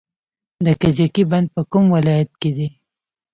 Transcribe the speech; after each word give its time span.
د 0.65 0.67
کجکي 0.81 1.23
بند 1.31 1.47
په 1.55 1.61
کوم 1.71 1.85
ولایت 1.95 2.31
کې 2.41 2.49
دی؟ 2.57 2.67